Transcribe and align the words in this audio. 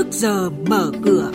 trước 0.00 0.12
giờ 0.12 0.50
mở 0.50 0.92
cửa. 1.04 1.32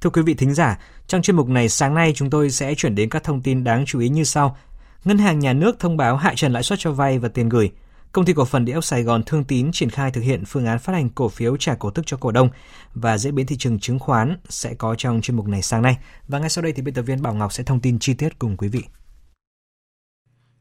Thưa 0.00 0.10
quý 0.10 0.22
vị 0.22 0.34
thính 0.34 0.54
giả, 0.54 0.78
trong 1.06 1.22
chuyên 1.22 1.36
mục 1.36 1.48
này 1.48 1.68
sáng 1.68 1.94
nay 1.94 2.12
chúng 2.16 2.30
tôi 2.30 2.50
sẽ 2.50 2.74
chuyển 2.74 2.94
đến 2.94 3.08
các 3.08 3.24
thông 3.24 3.42
tin 3.42 3.64
đáng 3.64 3.84
chú 3.86 4.00
ý 4.00 4.08
như 4.08 4.24
sau. 4.24 4.56
Ngân 5.04 5.18
hàng 5.18 5.38
nhà 5.38 5.52
nước 5.52 5.78
thông 5.78 5.96
báo 5.96 6.16
hạ 6.16 6.32
trần 6.36 6.52
lãi 6.52 6.62
suất 6.62 6.78
cho 6.78 6.92
vay 6.92 7.18
và 7.18 7.28
tiền 7.28 7.48
gửi. 7.48 7.70
Công 8.12 8.24
ty 8.24 8.32
cổ 8.32 8.44
phần 8.44 8.64
địa 8.64 8.72
ốc 8.72 8.84
Sài 8.84 9.02
Gòn 9.02 9.22
Thương 9.26 9.44
Tín 9.44 9.72
triển 9.72 9.90
khai 9.90 10.10
thực 10.10 10.20
hiện 10.20 10.44
phương 10.44 10.66
án 10.66 10.78
phát 10.78 10.92
hành 10.92 11.08
cổ 11.08 11.28
phiếu 11.28 11.56
trả 11.56 11.74
cổ 11.74 11.90
tức 11.90 12.02
cho 12.06 12.16
cổ 12.16 12.30
đông 12.30 12.48
và 12.94 13.18
diễn 13.18 13.34
biến 13.34 13.46
thị 13.46 13.56
trường 13.58 13.78
chứng 13.78 13.98
khoán 13.98 14.36
sẽ 14.48 14.74
có 14.74 14.94
trong 14.98 15.20
chuyên 15.20 15.36
mục 15.36 15.46
này 15.46 15.62
sáng 15.62 15.82
nay. 15.82 15.96
Và 16.28 16.38
ngay 16.38 16.50
sau 16.50 16.62
đây 16.62 16.72
thì 16.72 16.82
biên 16.82 16.94
tập 16.94 17.02
viên 17.02 17.22
Bảo 17.22 17.34
Ngọc 17.34 17.52
sẽ 17.52 17.64
thông 17.64 17.80
tin 17.80 17.98
chi 17.98 18.14
tiết 18.14 18.38
cùng 18.38 18.56
quý 18.56 18.68
vị. 18.68 18.82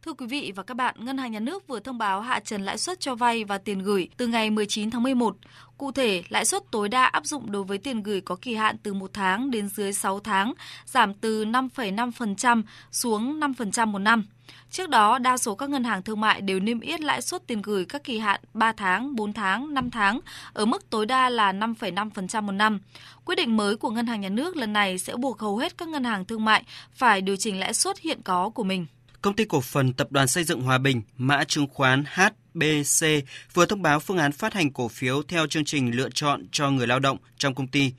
Thưa 0.05 0.13
quý 0.13 0.25
vị 0.27 0.51
và 0.55 0.63
các 0.63 0.73
bạn, 0.73 0.95
Ngân 0.97 1.17
hàng 1.17 1.31
Nhà 1.31 1.39
nước 1.39 1.67
vừa 1.67 1.79
thông 1.79 1.97
báo 1.97 2.21
hạ 2.21 2.39
trần 2.39 2.61
lãi 2.61 2.77
suất 2.77 2.99
cho 2.99 3.15
vay 3.15 3.43
và 3.43 3.57
tiền 3.57 3.79
gửi 3.79 4.09
từ 4.17 4.27
ngày 4.27 4.49
19 4.49 4.91
tháng 4.91 5.03
11. 5.03 5.35
Cụ 5.77 5.91
thể, 5.91 6.23
lãi 6.29 6.45
suất 6.45 6.63
tối 6.71 6.89
đa 6.89 7.05
áp 7.05 7.25
dụng 7.25 7.51
đối 7.51 7.63
với 7.63 7.77
tiền 7.77 8.03
gửi 8.03 8.21
có 8.21 8.35
kỳ 8.41 8.55
hạn 8.55 8.77
từ 8.83 8.93
1 8.93 9.09
tháng 9.13 9.51
đến 9.51 9.69
dưới 9.69 9.93
6 9.93 10.19
tháng, 10.19 10.53
giảm 10.85 11.13
từ 11.13 11.45
5,5% 11.45 12.63
xuống 12.91 13.39
5% 13.39 13.87
một 13.87 13.99
năm. 13.99 14.25
Trước 14.71 14.89
đó, 14.89 15.17
đa 15.17 15.37
số 15.37 15.55
các 15.55 15.69
ngân 15.69 15.83
hàng 15.83 16.03
thương 16.03 16.21
mại 16.21 16.41
đều 16.41 16.59
niêm 16.59 16.79
yết 16.79 17.01
lãi 17.01 17.21
suất 17.21 17.47
tiền 17.47 17.61
gửi 17.61 17.85
các 17.85 18.03
kỳ 18.03 18.19
hạn 18.19 18.41
3 18.53 18.71
tháng, 18.71 19.15
4 19.15 19.33
tháng, 19.33 19.73
5 19.73 19.91
tháng 19.91 20.19
ở 20.53 20.65
mức 20.65 20.89
tối 20.89 21.05
đa 21.05 21.29
là 21.29 21.53
5,5% 21.53 22.41
một 22.41 22.51
năm. 22.51 22.79
Quyết 23.25 23.35
định 23.35 23.57
mới 23.57 23.77
của 23.77 23.89
Ngân 23.89 24.07
hàng 24.07 24.21
Nhà 24.21 24.29
nước 24.29 24.57
lần 24.57 24.73
này 24.73 24.97
sẽ 24.97 25.15
buộc 25.15 25.39
hầu 25.39 25.57
hết 25.57 25.77
các 25.77 25.87
ngân 25.87 26.03
hàng 26.03 26.25
thương 26.25 26.45
mại 26.45 26.63
phải 26.93 27.21
điều 27.21 27.35
chỉnh 27.35 27.59
lãi 27.59 27.73
suất 27.73 27.99
hiện 27.99 28.21
có 28.23 28.49
của 28.49 28.63
mình. 28.63 28.85
Công 29.21 29.35
ty 29.35 29.45
cổ 29.45 29.61
phần 29.61 29.93
Tập 29.93 30.11
đoàn 30.11 30.27
Xây 30.27 30.43
dựng 30.43 30.61
Hòa 30.61 30.77
Bình, 30.77 31.01
mã 31.17 31.43
chứng 31.43 31.67
khoán 31.67 32.03
HBC 32.13 33.05
vừa 33.53 33.65
thông 33.65 33.81
báo 33.81 33.99
phương 33.99 34.17
án 34.17 34.31
phát 34.31 34.53
hành 34.53 34.71
cổ 34.71 34.87
phiếu 34.87 35.23
theo 35.23 35.47
chương 35.47 35.65
trình 35.65 35.95
lựa 35.95 36.09
chọn 36.13 36.45
cho 36.51 36.71
người 36.71 36.87
lao 36.87 36.99
động 36.99 37.17
trong 37.37 37.55
công 37.55 37.67
ty. 37.67 37.91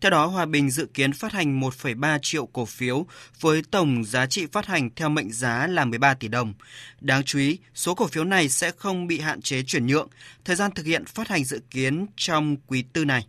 Theo 0.00 0.10
đó, 0.10 0.26
Hòa 0.26 0.46
Bình 0.46 0.70
dự 0.70 0.86
kiến 0.94 1.12
phát 1.12 1.32
hành 1.32 1.60
1,3 1.60 2.18
triệu 2.22 2.46
cổ 2.46 2.64
phiếu 2.64 3.06
với 3.40 3.62
tổng 3.70 4.04
giá 4.04 4.26
trị 4.26 4.46
phát 4.52 4.66
hành 4.66 4.90
theo 4.96 5.08
mệnh 5.08 5.32
giá 5.32 5.66
là 5.66 5.84
13 5.84 6.14
tỷ 6.14 6.28
đồng. 6.28 6.54
Đáng 7.00 7.24
chú 7.24 7.38
ý, 7.38 7.58
số 7.74 7.94
cổ 7.94 8.06
phiếu 8.06 8.24
này 8.24 8.48
sẽ 8.48 8.70
không 8.76 9.06
bị 9.06 9.20
hạn 9.20 9.42
chế 9.42 9.62
chuyển 9.62 9.86
nhượng. 9.86 10.08
Thời 10.44 10.56
gian 10.56 10.70
thực 10.74 10.86
hiện 10.86 11.04
phát 11.04 11.28
hành 11.28 11.44
dự 11.44 11.60
kiến 11.70 12.06
trong 12.16 12.56
quý 12.66 12.84
tư 12.92 13.04
này. 13.04 13.26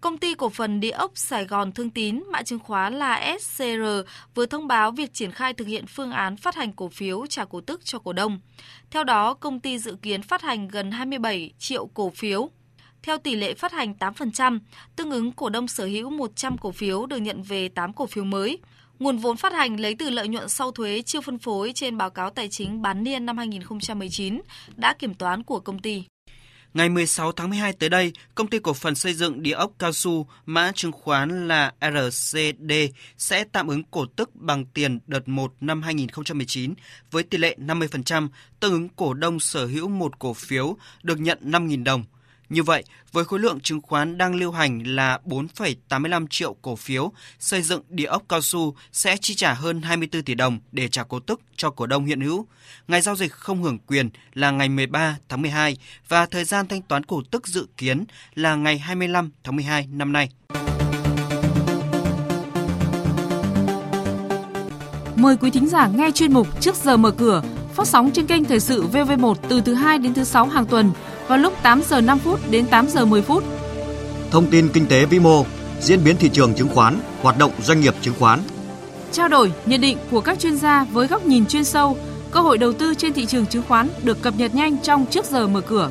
Công 0.00 0.18
ty 0.18 0.34
cổ 0.34 0.48
phần 0.48 0.80
địa 0.80 0.90
ốc 0.90 1.10
Sài 1.14 1.44
Gòn 1.44 1.72
Thương 1.72 1.90
Tín, 1.90 2.22
mã 2.30 2.42
chứng 2.42 2.58
khoán 2.58 2.94
là 2.94 3.36
SCR, 3.40 3.82
vừa 4.34 4.46
thông 4.46 4.66
báo 4.66 4.90
việc 4.90 5.14
triển 5.14 5.32
khai 5.32 5.54
thực 5.54 5.66
hiện 5.66 5.86
phương 5.86 6.10
án 6.10 6.36
phát 6.36 6.54
hành 6.54 6.72
cổ 6.72 6.88
phiếu 6.88 7.26
trả 7.26 7.44
cổ 7.44 7.60
tức 7.60 7.84
cho 7.84 7.98
cổ 7.98 8.12
đông. 8.12 8.40
Theo 8.90 9.04
đó, 9.04 9.34
công 9.34 9.60
ty 9.60 9.78
dự 9.78 9.96
kiến 10.02 10.22
phát 10.22 10.42
hành 10.42 10.68
gần 10.68 10.90
27 10.90 11.50
triệu 11.58 11.86
cổ 11.86 12.10
phiếu. 12.10 12.50
Theo 13.02 13.18
tỷ 13.18 13.34
lệ 13.34 13.54
phát 13.54 13.72
hành 13.72 13.94
8%, 14.00 14.58
tương 14.96 15.10
ứng 15.10 15.32
cổ 15.32 15.48
đông 15.48 15.68
sở 15.68 15.86
hữu 15.86 16.10
100 16.10 16.58
cổ 16.58 16.72
phiếu 16.72 17.06
được 17.06 17.16
nhận 17.16 17.42
về 17.42 17.68
8 17.68 17.92
cổ 17.92 18.06
phiếu 18.06 18.24
mới. 18.24 18.58
Nguồn 18.98 19.18
vốn 19.18 19.36
phát 19.36 19.52
hành 19.52 19.80
lấy 19.80 19.94
từ 19.94 20.10
lợi 20.10 20.28
nhuận 20.28 20.48
sau 20.48 20.70
thuế 20.70 21.02
chưa 21.02 21.20
phân 21.20 21.38
phối 21.38 21.72
trên 21.74 21.96
báo 21.96 22.10
cáo 22.10 22.30
tài 22.30 22.48
chính 22.48 22.82
bán 22.82 23.02
niên 23.02 23.26
năm 23.26 23.38
2019 23.38 24.40
đã 24.76 24.94
kiểm 24.94 25.14
toán 25.14 25.42
của 25.42 25.60
công 25.60 25.78
ty. 25.78 26.04
Ngày 26.74 26.88
16 26.88 27.32
tháng 27.32 27.50
12 27.50 27.72
tới 27.72 27.88
đây, 27.88 28.12
công 28.34 28.46
ty 28.46 28.58
cổ 28.58 28.72
phần 28.72 28.94
xây 28.94 29.14
dựng 29.14 29.42
địa 29.42 29.52
ốc 29.52 29.72
cao 29.78 29.92
su 29.92 30.26
mã 30.46 30.72
chứng 30.74 30.92
khoán 30.92 31.48
là 31.48 31.72
RCD 31.80 32.72
sẽ 33.18 33.44
tạm 33.44 33.66
ứng 33.66 33.82
cổ 33.90 34.06
tức 34.06 34.30
bằng 34.34 34.64
tiền 34.64 34.98
đợt 35.06 35.28
1 35.28 35.54
năm 35.60 35.82
2019 35.82 36.74
với 37.10 37.22
tỷ 37.22 37.38
lệ 37.38 37.56
50%, 37.58 38.28
tương 38.60 38.72
ứng 38.72 38.88
cổ 38.88 39.14
đông 39.14 39.40
sở 39.40 39.66
hữu 39.66 39.88
một 39.88 40.18
cổ 40.18 40.34
phiếu 40.34 40.76
được 41.02 41.20
nhận 41.20 41.38
5.000 41.42 41.84
đồng. 41.84 42.04
Như 42.48 42.62
vậy, 42.62 42.84
với 43.12 43.24
khối 43.24 43.40
lượng 43.40 43.60
chứng 43.60 43.80
khoán 43.80 44.18
đang 44.18 44.34
lưu 44.34 44.52
hành 44.52 44.82
là 44.86 45.18
4,85 45.24 46.26
triệu 46.30 46.56
cổ 46.62 46.76
phiếu, 46.76 47.12
xây 47.38 47.62
dựng 47.62 47.82
địa 47.88 48.04
ốc 48.04 48.22
cao 48.28 48.40
su 48.40 48.74
sẽ 48.92 49.16
chi 49.20 49.34
trả 49.34 49.52
hơn 49.52 49.82
24 49.82 50.22
tỷ 50.22 50.34
đồng 50.34 50.58
để 50.72 50.88
trả 50.88 51.02
cổ 51.02 51.20
tức 51.20 51.40
cho 51.56 51.70
cổ 51.70 51.86
đông 51.86 52.04
hiện 52.04 52.20
hữu. 52.20 52.46
Ngày 52.88 53.00
giao 53.00 53.16
dịch 53.16 53.32
không 53.32 53.62
hưởng 53.62 53.78
quyền 53.78 54.10
là 54.34 54.50
ngày 54.50 54.68
13 54.68 55.16
tháng 55.28 55.42
12 55.42 55.76
và 56.08 56.26
thời 56.26 56.44
gian 56.44 56.68
thanh 56.68 56.82
toán 56.82 57.04
cổ 57.04 57.22
tức 57.30 57.46
dự 57.46 57.66
kiến 57.76 58.04
là 58.34 58.54
ngày 58.54 58.78
25 58.78 59.30
tháng 59.44 59.56
12 59.56 59.86
năm 59.92 60.12
nay. 60.12 60.30
Mời 65.16 65.36
quý 65.36 65.50
thính 65.50 65.68
giả 65.68 65.88
nghe 65.88 66.10
chuyên 66.10 66.32
mục 66.32 66.60
Trước 66.60 66.74
giờ 66.74 66.96
mở 66.96 67.10
cửa 67.10 67.42
phát 67.74 67.88
sóng 67.88 68.10
trên 68.10 68.26
kênh 68.26 68.44
Thời 68.44 68.60
sự 68.60 68.86
VV1 68.92 69.34
từ 69.48 69.60
thứ 69.60 69.74
2 69.74 69.98
đến 69.98 70.14
thứ 70.14 70.24
6 70.24 70.46
hàng 70.46 70.66
tuần 70.66 70.92
vào 71.28 71.38
lúc 71.38 71.52
8 71.62 71.82
giờ 71.82 72.00
5 72.00 72.18
phút 72.18 72.40
đến 72.50 72.66
8 72.66 72.88
giờ 72.88 73.04
10 73.04 73.22
phút. 73.22 73.44
Thông 74.30 74.50
tin 74.50 74.68
kinh 74.68 74.86
tế 74.86 75.04
vĩ 75.04 75.18
mô, 75.18 75.44
diễn 75.80 76.04
biến 76.04 76.16
thị 76.16 76.28
trường 76.32 76.54
chứng 76.54 76.68
khoán, 76.68 77.00
hoạt 77.22 77.38
động 77.38 77.52
doanh 77.62 77.80
nghiệp 77.80 77.94
chứng 78.00 78.14
khoán. 78.18 78.40
Trao 79.12 79.28
đổi, 79.28 79.52
nhận 79.66 79.80
định 79.80 79.98
của 80.10 80.20
các 80.20 80.38
chuyên 80.38 80.56
gia 80.56 80.84
với 80.84 81.06
góc 81.06 81.26
nhìn 81.26 81.46
chuyên 81.46 81.64
sâu, 81.64 81.96
cơ 82.30 82.40
hội 82.40 82.58
đầu 82.58 82.72
tư 82.72 82.94
trên 82.94 83.12
thị 83.12 83.26
trường 83.26 83.46
chứng 83.46 83.62
khoán 83.68 83.88
được 84.02 84.22
cập 84.22 84.34
nhật 84.36 84.54
nhanh 84.54 84.76
trong 84.82 85.06
trước 85.06 85.24
giờ 85.24 85.46
mở 85.46 85.60
cửa. 85.60 85.90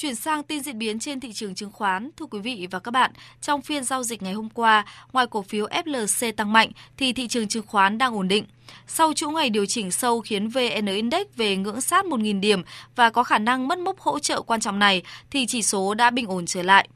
Chuyển 0.00 0.14
sang 0.14 0.42
tin 0.42 0.62
diễn 0.62 0.78
biến 0.78 0.98
trên 0.98 1.20
thị 1.20 1.32
trường 1.32 1.54
chứng 1.54 1.70
khoán, 1.70 2.10
thưa 2.16 2.26
quý 2.26 2.38
vị 2.38 2.66
và 2.70 2.78
các 2.78 2.90
bạn, 2.90 3.10
trong 3.40 3.62
phiên 3.62 3.84
giao 3.84 4.02
dịch 4.02 4.22
ngày 4.22 4.32
hôm 4.32 4.48
qua, 4.48 4.84
ngoài 5.12 5.26
cổ 5.30 5.42
phiếu 5.42 5.66
FLC 5.66 6.32
tăng 6.32 6.52
mạnh 6.52 6.70
thì 6.96 7.12
thị 7.12 7.28
trường 7.28 7.48
chứng 7.48 7.66
khoán 7.66 7.98
đang 7.98 8.14
ổn 8.14 8.28
định. 8.28 8.44
Sau 8.86 9.12
chuỗi 9.12 9.32
ngày 9.32 9.50
điều 9.50 9.66
chỉnh 9.66 9.90
sâu 9.90 10.20
khiến 10.20 10.48
VN 10.48 10.86
Index 10.86 11.26
về 11.36 11.56
ngưỡng 11.56 11.80
sát 11.80 12.04
1.000 12.04 12.40
điểm 12.40 12.62
và 12.96 13.10
có 13.10 13.24
khả 13.24 13.38
năng 13.38 13.68
mất 13.68 13.78
mốc 13.78 13.98
hỗ 13.98 14.18
trợ 14.18 14.42
quan 14.42 14.60
trọng 14.60 14.78
này 14.78 15.02
thì 15.30 15.46
chỉ 15.46 15.62
số 15.62 15.94
đã 15.94 16.10
bình 16.10 16.26
ổn 16.26 16.46
trở 16.46 16.62
lại. 16.62 16.88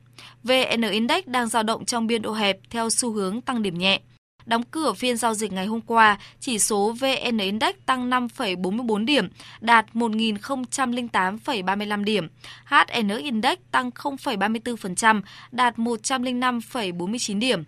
VN 0.44 0.82
Index 0.90 1.24
đang 1.26 1.48
dao 1.48 1.62
động 1.62 1.84
trong 1.84 2.06
biên 2.06 2.22
độ 2.22 2.32
hẹp 2.32 2.58
theo 2.70 2.90
xu 2.90 3.12
hướng 3.12 3.40
tăng 3.40 3.62
điểm 3.62 3.78
nhẹ. 3.78 4.00
Đóng 4.46 4.62
cửa 4.70 4.92
phiên 4.92 5.16
giao 5.16 5.34
dịch 5.34 5.52
ngày 5.52 5.66
hôm 5.66 5.80
qua, 5.80 6.18
chỉ 6.40 6.58
số 6.58 6.94
VN 7.00 7.38
Index 7.38 7.74
tăng 7.86 8.10
5,44 8.10 9.04
điểm, 9.04 9.28
đạt 9.60 9.86
1.008,35 9.94 12.04
điểm. 12.04 12.28
HN 12.64 13.08
Index 13.18 13.58
tăng 13.70 13.90
0,34%, 13.90 15.22
đạt 15.52 15.76
105,49 15.76 17.38
điểm. 17.38 17.64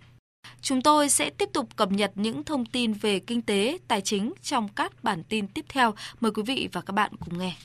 Chúng 0.61 0.81
tôi 0.81 1.09
sẽ 1.09 1.29
tiếp 1.29 1.49
tục 1.53 1.75
cập 1.75 1.91
nhật 1.91 2.11
những 2.15 2.43
thông 2.43 2.65
tin 2.65 2.93
về 2.93 3.19
kinh 3.19 3.41
tế, 3.41 3.77
tài 3.87 4.01
chính 4.01 4.33
trong 4.43 4.67
các 4.67 5.03
bản 5.03 5.23
tin 5.23 5.47
tiếp 5.47 5.65
theo. 5.69 5.93
Mời 6.19 6.31
quý 6.31 6.43
vị 6.43 6.69
và 6.71 6.81
các 6.81 6.93
bạn 6.93 7.11
cùng 7.19 7.39
nghe. 7.39 7.53